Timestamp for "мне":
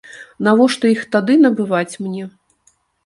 2.07-2.23